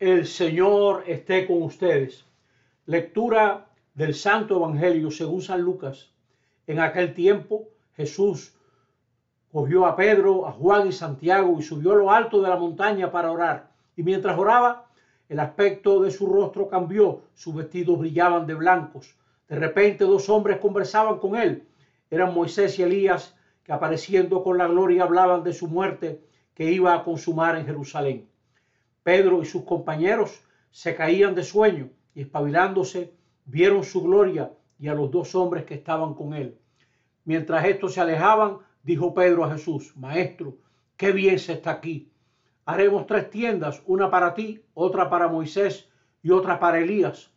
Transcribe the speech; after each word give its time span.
El 0.00 0.26
Señor 0.26 1.04
esté 1.06 1.46
con 1.46 1.62
ustedes. 1.62 2.24
Lectura 2.86 3.66
del 3.92 4.14
Santo 4.14 4.56
Evangelio 4.56 5.10
según 5.10 5.42
San 5.42 5.60
Lucas. 5.60 6.08
En 6.66 6.80
aquel 6.80 7.12
tiempo 7.12 7.68
Jesús 7.98 8.54
cogió 9.52 9.84
a 9.84 9.96
Pedro, 9.96 10.46
a 10.46 10.52
Juan 10.52 10.88
y 10.88 10.92
Santiago 10.92 11.54
y 11.58 11.62
subió 11.62 11.92
a 11.92 11.96
lo 11.96 12.10
alto 12.10 12.40
de 12.40 12.48
la 12.48 12.56
montaña 12.56 13.12
para 13.12 13.30
orar. 13.30 13.72
Y 13.94 14.02
mientras 14.02 14.38
oraba, 14.38 14.86
el 15.28 15.38
aspecto 15.38 16.00
de 16.00 16.10
su 16.10 16.26
rostro 16.26 16.66
cambió, 16.66 17.24
sus 17.34 17.54
vestidos 17.54 17.98
brillaban 17.98 18.46
de 18.46 18.54
blancos. 18.54 19.14
De 19.50 19.56
repente 19.56 20.04
dos 20.04 20.30
hombres 20.30 20.60
conversaban 20.60 21.18
con 21.18 21.36
él. 21.36 21.68
Eran 22.10 22.32
Moisés 22.32 22.78
y 22.78 22.84
Elías, 22.84 23.36
que 23.62 23.72
apareciendo 23.74 24.42
con 24.42 24.56
la 24.56 24.66
gloria 24.66 25.02
hablaban 25.02 25.44
de 25.44 25.52
su 25.52 25.68
muerte 25.68 26.24
que 26.54 26.72
iba 26.72 26.94
a 26.94 27.04
consumar 27.04 27.56
en 27.56 27.66
Jerusalén. 27.66 28.30
Pedro 29.02 29.42
y 29.42 29.46
sus 29.46 29.64
compañeros 29.64 30.42
se 30.70 30.94
caían 30.94 31.34
de 31.34 31.42
sueño 31.42 31.90
y 32.14 32.22
espabilándose 32.22 33.14
vieron 33.44 33.82
su 33.82 34.02
gloria 34.02 34.52
y 34.78 34.88
a 34.88 34.94
los 34.94 35.10
dos 35.10 35.34
hombres 35.34 35.64
que 35.64 35.74
estaban 35.74 36.14
con 36.14 36.34
él. 36.34 36.58
Mientras 37.24 37.64
estos 37.64 37.94
se 37.94 38.00
alejaban, 38.00 38.58
dijo 38.82 39.14
Pedro 39.14 39.44
a 39.44 39.52
Jesús, 39.52 39.96
Maestro, 39.96 40.56
qué 40.96 41.12
bien 41.12 41.38
se 41.38 41.54
está 41.54 41.72
aquí. 41.72 42.10
Haremos 42.64 43.06
tres 43.06 43.30
tiendas, 43.30 43.82
una 43.86 44.10
para 44.10 44.34
ti, 44.34 44.62
otra 44.74 45.10
para 45.10 45.28
Moisés 45.28 45.88
y 46.22 46.30
otra 46.30 46.60
para 46.60 46.78
Elías. 46.78 47.30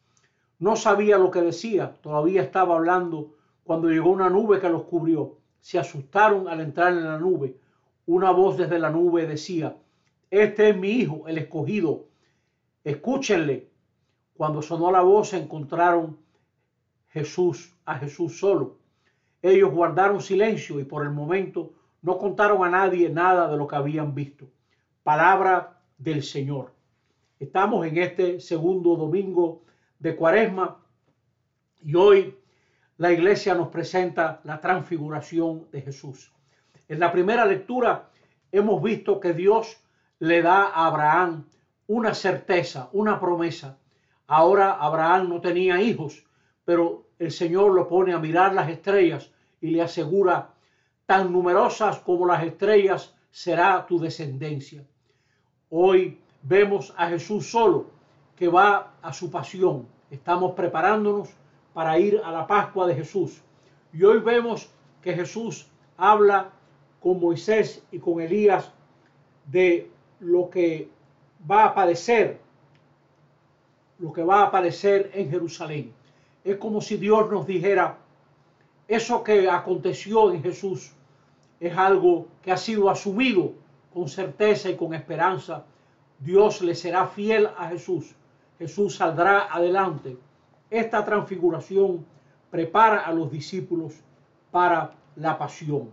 No 0.60 0.76
sabía 0.76 1.18
lo 1.18 1.32
que 1.32 1.42
decía, 1.42 1.96
todavía 2.02 2.42
estaba 2.42 2.76
hablando 2.76 3.36
cuando 3.64 3.90
llegó 3.90 4.12
una 4.12 4.30
nube 4.30 4.60
que 4.60 4.70
los 4.70 4.84
cubrió. 4.84 5.38
Se 5.60 5.80
asustaron 5.80 6.48
al 6.48 6.62
entrar 6.62 6.94
en 6.94 7.04
la 7.04 7.18
nube. 7.18 7.58
Una 8.06 8.32
voz 8.32 8.58
desde 8.58 8.80
la 8.80 8.90
nube 8.90 9.26
decía, 9.26 9.76
este 10.42 10.70
es 10.70 10.76
mi 10.76 10.90
hijo, 10.90 11.28
el 11.28 11.38
escogido. 11.38 12.08
Escúchenle. 12.84 13.70
Cuando 14.36 14.64
sonó 14.64 14.92
la 14.92 15.02
voz 15.02 15.34
encontraron 15.34 16.18
Jesús, 17.10 17.76
a 17.86 18.00
Jesús 18.00 18.40
solo. 18.40 18.78
Ellos 19.44 19.72
guardaron 19.72 20.22
silencio 20.22 20.80
y 20.80 20.86
por 20.86 21.04
el 21.04 21.12
momento 21.12 21.74
no 22.02 22.18
contaron 22.18 22.66
a 22.66 22.70
nadie 22.72 23.10
nada 23.10 23.48
de 23.48 23.58
lo 23.58 23.68
que 23.68 23.76
habían 23.76 24.16
visto. 24.16 24.48
Palabra 25.04 25.80
del 26.00 26.24
Señor. 26.24 26.74
Estamos 27.40 27.86
en 27.86 27.98
este 27.98 28.40
segundo 28.40 28.96
domingo 28.96 29.62
de 30.00 30.16
Cuaresma 30.16 30.80
y 31.84 31.94
hoy 31.94 32.36
la 32.98 33.12
iglesia 33.12 33.54
nos 33.54 33.68
presenta 33.68 34.42
la 34.46 34.60
transfiguración 34.60 35.68
de 35.72 35.82
Jesús. 35.84 36.32
En 36.88 37.00
la 37.00 37.12
primera 37.12 37.46
lectura 37.46 38.10
hemos 38.52 38.82
visto 38.82 39.20
que 39.20 39.34
Dios 39.34 39.83
le 40.24 40.42
da 40.42 40.70
a 40.70 40.86
Abraham 40.86 41.44
una 41.88 42.14
certeza, 42.14 42.88
una 42.94 43.20
promesa. 43.20 43.78
Ahora 44.28 44.72
Abraham 44.80 45.28
no 45.28 45.42
tenía 45.42 45.82
hijos, 45.82 46.24
pero 46.64 47.08
el 47.20 47.30
Señor 47.30 47.74
lo 47.74 47.90
pone 47.90 48.14
a 48.14 48.20
mirar 48.20 48.54
las 48.54 48.70
estrellas 48.70 49.32
y 49.60 49.72
le 49.72 49.82
asegura, 49.82 50.52
tan 51.06 51.34
numerosas 51.34 52.00
como 52.00 52.26
las 52.26 52.42
estrellas 52.42 53.14
será 53.32 53.86
tu 53.86 54.00
descendencia. 54.00 54.86
Hoy 55.70 56.18
vemos 56.42 56.94
a 56.96 57.10
Jesús 57.10 57.52
solo 57.52 57.88
que 58.38 58.48
va 58.48 58.94
a 59.02 59.12
su 59.12 59.30
pasión. 59.30 59.86
Estamos 60.10 60.54
preparándonos 60.54 61.32
para 61.74 62.00
ir 62.00 62.22
a 62.24 62.32
la 62.32 62.48
Pascua 62.48 62.88
de 62.88 62.96
Jesús. 62.96 63.42
Y 63.92 64.06
hoy 64.06 64.20
vemos 64.20 64.70
que 65.02 65.16
Jesús 65.16 65.68
habla 65.98 66.50
con 67.02 67.20
Moisés 67.20 67.84
y 67.92 68.00
con 68.00 68.22
Elías 68.22 68.72
de 69.48 69.92
lo 70.24 70.50
que 70.50 70.90
va 71.50 71.64
a 71.64 71.68
aparecer, 71.68 72.40
lo 74.00 74.12
que 74.12 74.24
va 74.24 74.42
a 74.42 74.48
aparecer 74.48 75.12
en 75.14 75.30
Jerusalén. 75.30 75.94
Es 76.44 76.58
como 76.58 76.82
si 76.82 76.98
Dios 76.98 77.30
nos 77.30 77.46
dijera, 77.46 77.98
eso 78.88 79.24
que 79.24 79.50
aconteció 79.50 80.32
en 80.32 80.44
Jesús 80.44 80.92
es 81.60 81.78
algo 81.78 82.28
que 82.42 82.52
ha 82.52 82.58
sido 82.58 82.90
asumido 82.90 83.54
con 83.94 84.10
certeza 84.10 84.70
y 84.70 84.76
con 84.76 84.94
esperanza. 84.94 85.64
Dios 86.20 86.62
le 86.62 86.76
será 86.76 87.08
fiel 87.08 87.50
a 87.58 87.70
Jesús. 87.70 88.16
Jesús 88.60 88.96
saldrá 88.96 89.54
adelante. 89.54 90.18
Esta 90.70 91.06
transfiguración 91.06 92.06
prepara 92.50 93.00
a 93.02 93.14
los 93.14 93.32
discípulos 93.32 93.94
para 94.52 94.94
la 95.16 95.38
pasión. 95.38 95.90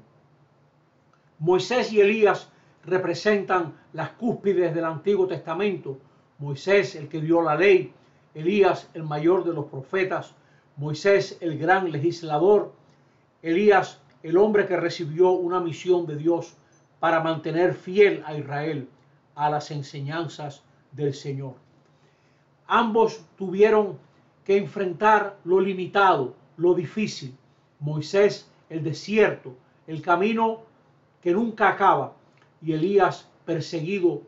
Moisés 1.38 1.92
y 1.92 2.00
Elías 2.00 2.50
representan 2.84 3.74
las 3.92 4.10
cúspides 4.10 4.74
del 4.74 4.84
Antiguo 4.84 5.26
Testamento. 5.26 5.98
Moisés, 6.38 6.94
el 6.94 7.08
que 7.08 7.20
dio 7.20 7.42
la 7.42 7.54
ley, 7.54 7.92
Elías, 8.34 8.88
el 8.94 9.02
mayor 9.02 9.44
de 9.44 9.52
los 9.52 9.66
profetas, 9.66 10.34
Moisés, 10.76 11.36
el 11.40 11.58
gran 11.58 11.90
legislador, 11.90 12.72
Elías, 13.42 14.00
el 14.22 14.36
hombre 14.36 14.66
que 14.66 14.76
recibió 14.76 15.30
una 15.32 15.60
misión 15.60 16.06
de 16.06 16.16
Dios 16.16 16.54
para 17.00 17.20
mantener 17.20 17.74
fiel 17.74 18.22
a 18.26 18.36
Israel 18.36 18.88
a 19.34 19.50
las 19.50 19.70
enseñanzas 19.70 20.62
del 20.92 21.14
Señor. 21.14 21.54
Ambos 22.66 23.22
tuvieron 23.36 23.98
que 24.44 24.56
enfrentar 24.56 25.36
lo 25.44 25.60
limitado, 25.60 26.34
lo 26.56 26.74
difícil. 26.74 27.34
Moisés, 27.78 28.50
el 28.68 28.84
desierto, 28.84 29.54
el 29.86 30.02
camino 30.02 30.60
que 31.22 31.32
nunca 31.32 31.68
acaba, 31.68 32.12
y 32.62 32.72
Elías, 32.72 33.28
perseguido, 33.44 34.22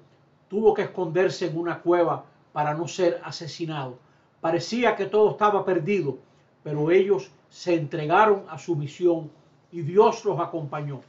tuvo 0.49 0.75
que 0.75 0.83
esconderse 0.83 1.47
en 1.47 1.59
una 1.59 1.81
cueva 1.81 2.25
para 2.53 2.75
no 2.75 2.89
ser 2.89 3.21
asesinado. 3.25 3.99
Parecía 4.41 4.97
que 4.97 5.07
todo 5.07 5.31
estaba 5.31 5.65
perdido, 5.65 6.19
pero 6.63 6.91
ellos 6.91 7.31
se 7.49 7.75
entregaron 7.75 8.45
a 8.49 8.59
su 8.59 8.77
misión 8.77 9.31
y 9.71 9.83
Dios 9.83 10.25
los 10.25 10.41
acompañó. 10.41 11.01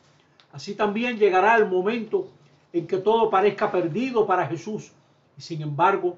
Así 0.52 0.76
también 0.76 1.18
llegará 1.18 1.56
el 1.58 1.68
momento 1.68 2.28
en 2.72 2.88
que 2.88 2.98
todo 2.98 3.30
parezca 3.30 3.72
perdido 3.72 4.26
para 4.28 4.48
Jesús 4.48 4.92
y 5.38 5.42
sin 5.42 5.62
embargo 5.62 6.18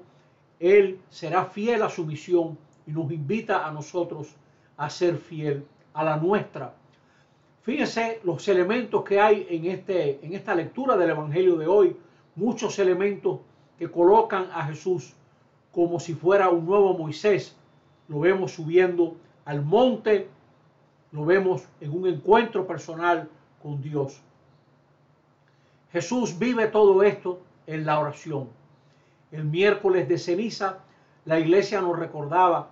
Él 0.60 1.00
será 1.10 1.44
fiel 1.44 1.82
a 1.82 1.90
su 1.90 2.04
misión 2.04 2.58
y 2.86 2.92
nos 2.92 3.10
invita 3.10 3.66
a 3.66 3.72
nosotros 3.72 4.34
a 4.76 4.90
ser 4.90 5.16
fiel 5.16 5.66
a 5.94 6.04
la 6.04 6.16
nuestra 6.16 6.74
Fíjense 7.66 8.20
los 8.22 8.46
elementos 8.46 9.02
que 9.02 9.20
hay 9.20 9.44
en, 9.50 9.66
este, 9.66 10.24
en 10.24 10.34
esta 10.34 10.54
lectura 10.54 10.96
del 10.96 11.10
Evangelio 11.10 11.56
de 11.56 11.66
hoy, 11.66 11.96
muchos 12.36 12.78
elementos 12.78 13.40
que 13.76 13.90
colocan 13.90 14.46
a 14.54 14.66
Jesús 14.66 15.14
como 15.72 15.98
si 15.98 16.14
fuera 16.14 16.48
un 16.48 16.64
nuevo 16.64 16.96
Moisés. 16.96 17.56
Lo 18.06 18.20
vemos 18.20 18.52
subiendo 18.52 19.16
al 19.44 19.62
monte, 19.62 20.28
lo 21.10 21.24
vemos 21.24 21.66
en 21.80 21.90
un 21.90 22.06
encuentro 22.06 22.68
personal 22.68 23.28
con 23.60 23.82
Dios. 23.82 24.20
Jesús 25.90 26.38
vive 26.38 26.68
todo 26.68 27.02
esto 27.02 27.40
en 27.66 27.84
la 27.84 27.98
oración. 27.98 28.48
El 29.32 29.44
miércoles 29.44 30.08
de 30.08 30.18
ceniza, 30.18 30.84
la 31.24 31.40
iglesia 31.40 31.80
nos 31.80 31.98
recordaba 31.98 32.68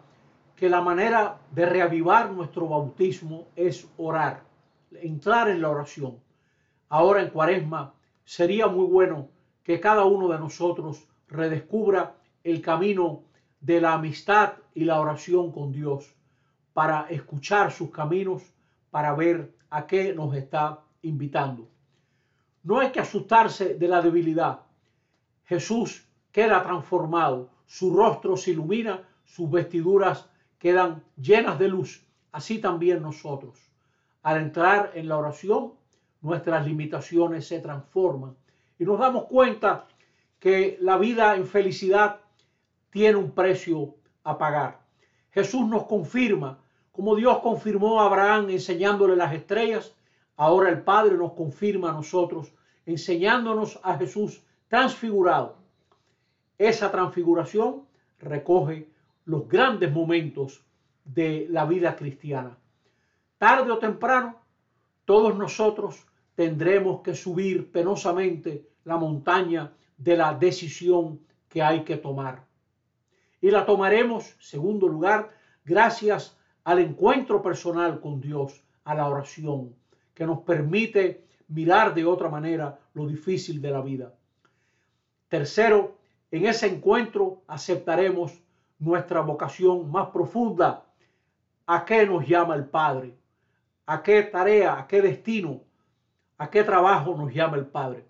que 0.55 0.69
la 0.69 0.81
manera 0.81 1.39
de 1.51 1.67
reavivar 1.67 2.31
nuestro 2.31 2.69
bautismo 2.69 3.49
es 3.57 3.89
orar 3.97 4.54
entrar 5.03 5.49
en 5.49 5.63
la 5.63 5.71
oración. 5.71 6.19
Ahora 6.89 7.23
en 7.23 7.31
cuaresma 7.31 7.95
sería 8.25 8.67
muy 8.67 8.87
bueno 8.87 9.29
que 9.63 9.81
cada 9.81 10.05
uno 10.05 10.29
de 10.29 10.39
nosotros 10.39 11.07
redescubra 11.29 12.17
el 12.43 12.61
camino 12.61 13.23
de 13.61 13.81
la 13.81 13.95
amistad 13.95 14.55
y 14.75 14.85
la 14.85 15.01
oración 15.01 15.51
con 15.51 15.73
Dios 15.73 16.15
para 16.73 17.07
escuchar 17.09 17.73
sus 17.73 17.91
caminos, 17.91 18.43
para 18.91 19.15
ver 19.15 19.55
a 19.71 19.87
qué 19.87 20.15
nos 20.15 20.35
está 20.35 20.81
invitando. 21.03 21.69
No 22.63 22.79
hay 22.79 22.91
que 22.91 23.01
asustarse 23.01 23.75
de 23.75 23.89
la 23.89 24.03
debilidad. 24.03 24.61
Jesús 25.45 26.07
queda 26.33 26.63
transformado, 26.63 27.51
su 27.67 27.95
rostro 27.95 28.37
se 28.37 28.51
ilumina, 28.53 29.03
sus 29.25 29.51
vestiduras 29.51 30.29
quedan 30.59 31.03
llenas 31.17 31.59
de 31.59 31.69
luz. 31.69 32.07
Así 32.33 32.59
también 32.59 33.03
nosotros. 33.03 33.59
Al 34.25 34.39
entrar 34.39 34.93
en 34.95 35.07
la 35.07 35.19
oración, 35.19 35.75
nuestras 36.23 36.67
limitaciones 36.67 37.47
se 37.47 37.61
transforman 37.61 38.35
y 38.79 38.85
nos 38.85 38.99
damos 38.99 39.25
cuenta 39.25 39.87
que 40.39 40.79
la 40.81 40.97
vida 40.97 41.37
en 41.37 41.47
felicidad 41.47 42.21
tiene 42.89 43.17
un 43.17 43.33
precio 43.33 43.97
a 44.23 44.39
pagar. 44.39 44.81
Jesús 45.31 45.69
nos 45.69 45.85
confirma, 45.85 46.59
como 46.91 47.15
Dios 47.17 47.41
confirmó 47.41 48.01
a 48.01 48.07
Abraham 48.07 48.49
enseñándole 48.49 49.15
las 49.15 49.35
estrellas, 49.35 49.95
ahora 50.37 50.71
el 50.71 50.81
Padre 50.81 51.19
nos 51.19 51.35
confirma 51.35 51.91
a 51.91 51.93
nosotros 51.93 52.51
enseñándonos 52.87 53.79
a 53.83 53.99
Jesús 53.99 54.43
transfigurado. 54.69 55.59
Esa 56.57 56.91
transfiguración 56.91 57.83
recoge 58.21 58.89
los 59.27 59.47
grandes 59.47 59.93
momentos 59.93 60.65
de 61.05 61.47
la 61.51 61.67
vida 61.67 61.95
cristiana 61.95 62.57
tarde 63.39 63.71
o 63.71 63.79
temprano, 63.79 64.37
todos 65.05 65.37
nosotros 65.37 66.07
tendremos 66.35 67.03
que 67.03 67.15
subir 67.15 67.71
penosamente 67.71 68.69
la 68.85 68.97
montaña 68.97 69.73
de 69.97 70.17
la 70.17 70.35
decisión 70.35 71.21
que 71.49 71.63
hay 71.63 71.85
que 71.85 71.97
tomar. 71.97 72.45
Y 73.41 73.51
la 73.51 73.65
tomaremos, 73.65 74.35
segundo 74.41 74.89
lugar, 74.89 75.31
gracias 75.65 76.37
al 76.65 76.79
encuentro 76.79 77.43
personal 77.43 78.01
con 78.01 78.21
Dios, 78.21 78.65
a 78.85 78.95
la 78.95 79.09
oración, 79.09 79.75
que 80.15 80.27
nos 80.27 80.41
permite 80.41 81.25
mirar 81.49 81.95
de 81.95 82.05
otra 82.05 82.29
manera 82.29 82.79
lo 82.95 83.07
difícil 83.07 83.61
de 83.61 83.71
la 83.71 83.83
vida. 83.83 84.15
Tercero, 85.29 85.97
en 86.31 86.47
ese 86.47 86.67
encuentro 86.67 87.43
aceptaremos 87.47 88.33
nuestra 88.79 89.21
vocación 89.21 89.91
más 89.91 90.09
profunda. 90.09 90.85
¿A 91.67 91.85
qué 91.85 92.07
nos 92.07 92.27
llama 92.27 92.55
el 92.55 92.67
Padre? 92.67 93.17
¿A 93.87 94.03
qué 94.03 94.23
tarea, 94.23 94.79
a 94.79 94.87
qué 94.87 95.03
destino, 95.03 95.61
a 96.39 96.49
qué 96.49 96.65
trabajo 96.65 97.15
nos 97.17 97.35
llama 97.35 97.59
el 97.59 97.67
Padre? 97.67 98.07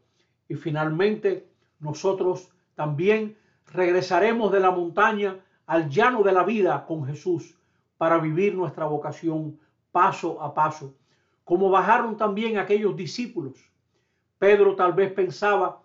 Y 0.49 0.55
finalmente, 0.55 1.49
nosotros 1.81 2.53
también 2.77 3.37
regresaremos 3.73 4.53
de 4.53 4.61
la 4.61 4.71
montaña 4.71 5.41
al 5.67 5.89
llano 5.91 6.23
de 6.23 6.33
la 6.33 6.45
vida 6.45 6.87
con 6.87 7.05
Jesús 7.07 7.59
para 7.99 8.19
vivir 8.19 8.55
nuestra 8.55 8.87
vocación 8.87 9.59
paso 9.91 10.41
a 10.41 10.55
paso, 10.55 10.95
como 11.43 11.71
bajaron 11.71 12.17
también 12.17 12.59
aquellos 12.59 12.97
discípulos. 12.97 13.59
Pedro 14.39 14.77
tal 14.77 14.93
vez 14.93 15.13
pensaba 15.13 15.83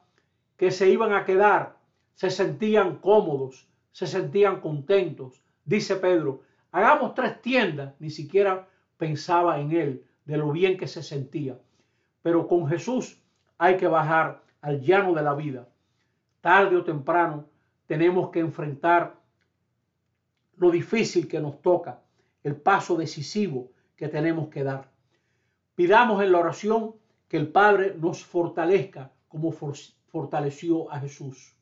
que 0.56 0.70
se 0.70 0.90
iban 0.90 1.14
a 1.14 1.26
quedar, 1.26 1.78
se 2.14 2.30
sentían 2.30 2.98
cómodos, 2.98 3.68
se 3.92 4.06
sentían 4.06 4.62
contentos. 4.62 5.42
Dice 5.66 5.96
Pedro, 5.96 6.42
hagamos 6.72 7.16
tres 7.16 7.42
tiendas, 7.42 7.96
ni 8.00 8.12
siquiera 8.12 8.68
pensaba 9.00 9.60
en 9.60 9.72
él, 9.72 10.06
de 10.26 10.38
lo 10.38 10.52
bien 10.52 10.78
que 10.78 10.88
se 10.88 11.02
sentía. 11.02 11.58
Pero 12.22 12.48
con 12.48 12.68
Jesús 12.68 13.20
hay 13.58 13.78
que 13.78 13.88
bajar 13.88 14.44
al 14.62 14.82
llano 14.82 15.14
de 15.14 15.24
la 15.24 15.34
vida. 15.34 15.68
Tarde 16.42 16.76
o 16.76 16.84
temprano 16.84 17.46
tenemos 17.88 18.30
que 18.30 18.40
enfrentar 18.40 19.16
lo 20.58 20.70
difícil 20.70 21.28
que 21.28 21.40
nos 21.40 21.62
toca, 21.62 22.02
el 22.44 22.56
paso 22.58 22.98
decisivo 22.98 23.72
que 23.96 24.10
tenemos 24.10 24.50
que 24.50 24.64
dar. 24.64 24.92
Pidamos 25.76 26.22
en 26.22 26.34
la 26.34 26.40
oración 26.40 26.96
que 27.30 27.38
el 27.38 27.48
Padre 27.48 27.96
nos 27.98 28.24
fortalezca 28.26 29.12
como 29.30 29.52
fortaleció 29.52 30.92
a 30.92 31.00
Jesús. 31.00 31.56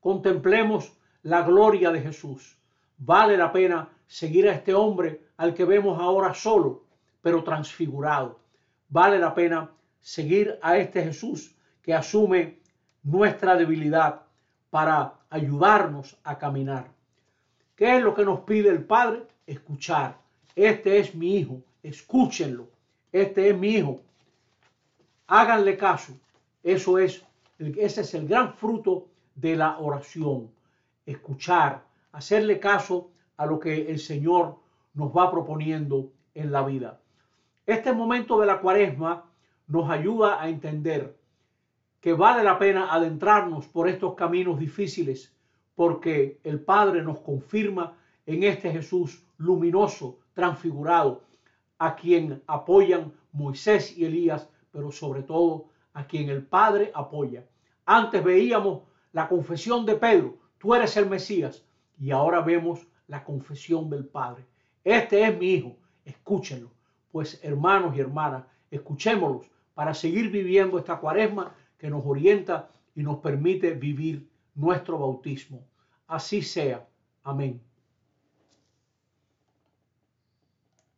Contemplemos 0.00 0.96
la 1.22 1.42
gloria 1.42 1.92
de 1.92 2.00
Jesús. 2.00 2.58
Vale 3.02 3.34
la 3.38 3.50
pena 3.50 3.88
seguir 4.06 4.46
a 4.46 4.52
este 4.52 4.74
hombre 4.74 5.22
al 5.38 5.54
que 5.54 5.64
vemos 5.64 5.98
ahora 5.98 6.34
solo, 6.34 6.84
pero 7.22 7.42
transfigurado. 7.42 8.38
Vale 8.90 9.18
la 9.18 9.32
pena 9.34 9.70
seguir 10.00 10.58
a 10.60 10.76
este 10.76 11.02
Jesús 11.02 11.54
que 11.80 11.94
asume 11.94 12.58
nuestra 13.02 13.56
debilidad 13.56 14.20
para 14.68 15.14
ayudarnos 15.30 16.18
a 16.24 16.36
caminar. 16.36 16.88
¿Qué 17.74 17.96
es 17.96 18.02
lo 18.02 18.14
que 18.14 18.26
nos 18.26 18.40
pide 18.40 18.68
el 18.68 18.84
Padre? 18.84 19.22
Escuchar. 19.46 20.18
Este 20.54 20.98
es 20.98 21.14
mi 21.14 21.38
hijo, 21.38 21.62
escúchenlo. 21.82 22.68
Este 23.10 23.48
es 23.48 23.56
mi 23.56 23.76
hijo. 23.76 24.02
Háganle 25.26 25.78
caso. 25.78 26.12
Eso 26.62 26.98
es, 26.98 27.24
ese 27.58 28.02
es 28.02 28.12
el 28.12 28.28
gran 28.28 28.52
fruto 28.52 29.06
de 29.34 29.56
la 29.56 29.78
oración. 29.78 30.50
Escuchar, 31.06 31.82
hacerle 32.12 32.60
caso 32.60 33.10
a 33.36 33.46
lo 33.46 33.58
que 33.58 33.90
el 33.90 33.98
Señor 33.98 34.56
nos 34.94 35.10
va 35.16 35.30
proponiendo 35.30 36.12
en 36.34 36.52
la 36.52 36.62
vida. 36.62 37.00
Este 37.66 37.92
momento 37.92 38.40
de 38.40 38.46
la 38.46 38.60
cuaresma 38.60 39.24
nos 39.66 39.90
ayuda 39.90 40.42
a 40.42 40.48
entender 40.48 41.16
que 42.00 42.12
vale 42.14 42.42
la 42.42 42.58
pena 42.58 42.92
adentrarnos 42.92 43.66
por 43.68 43.88
estos 43.88 44.14
caminos 44.14 44.58
difíciles 44.58 45.32
porque 45.74 46.40
el 46.44 46.60
Padre 46.60 47.02
nos 47.02 47.20
confirma 47.20 47.96
en 48.26 48.42
este 48.42 48.70
Jesús 48.70 49.22
luminoso, 49.38 50.18
transfigurado, 50.34 51.22
a 51.78 51.96
quien 51.96 52.42
apoyan 52.46 53.12
Moisés 53.32 53.96
y 53.96 54.04
Elías, 54.04 54.48
pero 54.72 54.92
sobre 54.92 55.22
todo 55.22 55.66
a 55.94 56.04
quien 56.06 56.28
el 56.28 56.44
Padre 56.44 56.90
apoya. 56.94 57.44
Antes 57.86 58.22
veíamos 58.22 58.82
la 59.12 59.28
confesión 59.28 59.86
de 59.86 59.96
Pedro, 59.96 60.36
tú 60.58 60.74
eres 60.74 60.96
el 60.96 61.08
Mesías, 61.08 61.64
y 62.00 62.10
ahora 62.10 62.40
vemos 62.40 62.86
la 63.06 63.22
confesión 63.22 63.90
del 63.90 64.06
Padre. 64.06 64.44
Este 64.82 65.22
es 65.22 65.38
mi 65.38 65.52
Hijo, 65.52 65.76
escúchenlo. 66.04 66.70
Pues 67.12 67.38
hermanos 67.42 67.94
y 67.96 68.00
hermanas, 68.00 68.44
escuchémoslos 68.70 69.46
para 69.74 69.94
seguir 69.94 70.30
viviendo 70.30 70.78
esta 70.78 70.98
cuaresma 70.98 71.54
que 71.76 71.90
nos 71.90 72.04
orienta 72.04 72.70
y 72.94 73.02
nos 73.02 73.18
permite 73.18 73.72
vivir 73.74 74.28
nuestro 74.54 74.98
bautismo. 74.98 75.62
Así 76.06 76.42
sea. 76.42 76.86
Amén. 77.22 77.60